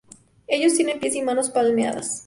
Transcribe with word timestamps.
Ellos 0.47 0.73
tienen 0.73 0.99
pies 0.99 1.13
y 1.13 1.21
manos 1.21 1.51
palmeadas. 1.51 2.19